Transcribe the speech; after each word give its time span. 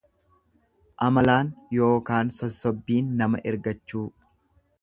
Amalaan 1.07 1.51
yookaan 1.79 2.33
sossobbiin 2.39 3.15
nama 3.21 3.47
ergachuu. 3.53 4.07